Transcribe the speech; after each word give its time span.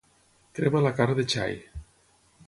Crema 0.59 0.81
la 0.85 0.93
carn 0.99 1.15
de 1.19 1.25
xai. 1.33 1.53